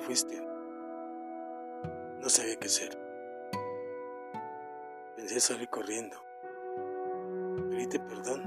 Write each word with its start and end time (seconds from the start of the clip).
fuiste. 0.00 0.40
No 2.20 2.28
sabía 2.28 2.56
qué 2.56 2.66
hacer. 2.66 2.98
Pensé 5.16 5.40
salir 5.40 5.68
corriendo. 5.68 6.16
Pedíte 7.70 7.98
perdón 8.00 8.42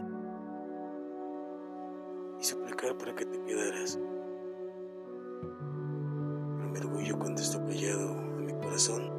y 2.40 2.44
suplicar 2.44 2.98
para 2.98 3.16
que 3.16 3.26
te 3.26 3.42
quedaras. 3.44 4.00
Pero 6.58 6.70
mi 6.70 6.80
orgullo 6.80 7.20
contestó 7.20 7.64
callado 7.66 8.10
a 8.12 8.42
mi 8.42 8.54
corazón, 8.54 9.10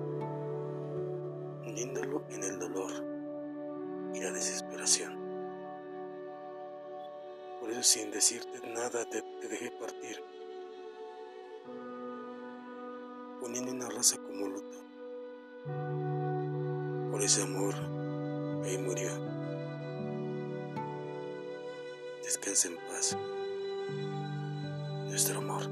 hundiéndolo 1.66 2.24
en 2.30 2.44
el 2.44 2.58
dolor 2.58 2.92
y 4.14 4.20
la 4.20 4.32
desesperación. 4.32 5.18
Por 7.60 7.70
eso 7.70 7.82
sin 7.82 8.10
decirte 8.10 8.60
nada 8.68 9.04
te, 9.10 9.22
te 9.40 9.48
dejé 9.48 9.70
partir, 9.72 10.22
poniendo 13.40 13.72
una 13.72 13.88
raza 13.88 14.16
como 14.18 14.48
luto. 14.48 14.78
Por 17.10 17.22
ese 17.22 17.42
amor, 17.42 17.74
ahí 18.64 18.78
murió. 18.78 19.10
Descansa 22.22 22.68
en 22.68 22.76
paz. 22.88 23.16
Nuestro 25.08 25.38
amor. 25.38 25.62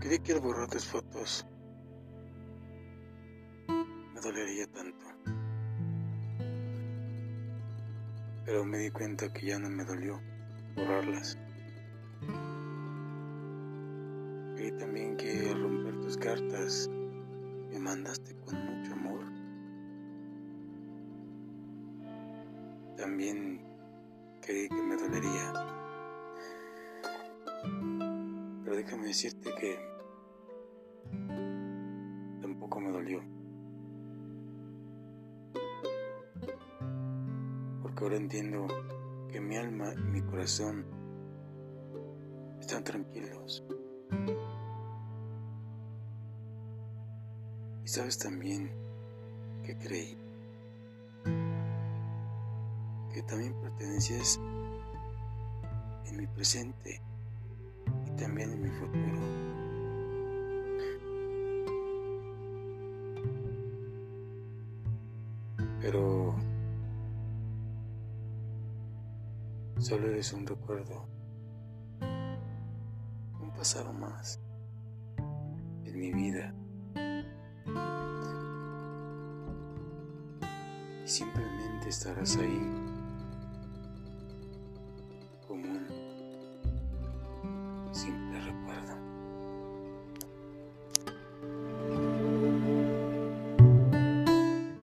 Creí 0.00 0.18
que 0.20 0.34
borrar 0.34 0.68
tus 0.68 0.84
fotos 0.86 1.46
dolería 4.26 4.66
tanto. 4.66 5.06
Pero 8.44 8.64
me 8.64 8.78
di 8.78 8.90
cuenta 8.90 9.32
que 9.32 9.46
ya 9.46 9.58
no 9.58 9.70
me 9.70 9.84
dolió 9.84 10.20
borrarlas. 10.74 11.38
Creí 14.56 14.72
también 14.78 15.16
que 15.16 15.50
al 15.50 15.62
romper 15.62 16.00
tus 16.00 16.16
cartas 16.16 16.88
me 17.70 17.78
mandaste 17.78 18.34
con 18.44 18.54
mucho 18.64 18.92
amor. 18.94 19.20
También 22.96 23.60
creí 24.42 24.68
que 24.68 24.82
me 24.82 24.96
dolería. 24.96 25.52
Pero 28.64 28.76
déjame 28.76 29.06
decirte 29.06 29.54
que 29.60 29.78
tampoco 32.40 32.80
me 32.80 32.90
dolió. 32.90 33.22
Porque 37.96 38.04
ahora 38.04 38.16
entiendo 38.18 38.66
que 39.32 39.40
mi 39.40 39.56
alma 39.56 39.94
y 39.94 40.02
mi 40.02 40.20
corazón 40.20 40.84
están 42.60 42.84
tranquilos. 42.84 43.64
Y 47.82 47.88
sabes 47.88 48.18
también 48.18 48.70
que 49.64 49.78
creí 49.78 50.18
que 53.14 53.22
también 53.22 53.58
perteneces 53.62 54.38
en 56.04 56.18
mi 56.18 56.26
presente 56.26 57.00
y 58.08 58.10
también 58.10 58.52
en 58.52 58.62
mi 58.62 58.68
futuro. 58.72 59.20
Pero 65.80 66.55
Solo 69.78 70.08
eres 70.08 70.32
un 70.32 70.46
recuerdo, 70.46 71.06
un 73.40 73.52
pasado 73.54 73.92
más 73.92 74.40
en 75.84 76.00
mi 76.00 76.12
vida. 76.12 76.54
Y 81.04 81.08
simplemente 81.08 81.90
estarás 81.90 82.36
ahí 82.38 82.58
como 85.46 85.68
un 85.68 85.88
simple 87.94 88.40
recuerdo. 88.40 89.05